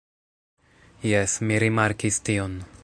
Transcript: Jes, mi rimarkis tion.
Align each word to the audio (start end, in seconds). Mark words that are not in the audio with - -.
Jes, 1.11 1.37
mi 1.51 1.61
rimarkis 1.65 2.21
tion. 2.31 2.63